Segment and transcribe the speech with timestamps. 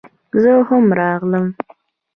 [0.41, 1.45] زه هم راغلم